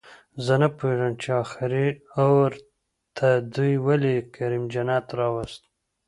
زه 0.45 0.53
نپوهېږم 0.61 1.13
چې 1.21 1.29
اخري 1.43 1.85
اوور 2.21 2.51
ته 3.17 3.27
دوئ 3.53 3.75
ولې 3.85 4.15
کریم 4.35 4.63
جنت 4.73 5.05
راووست 5.17 5.61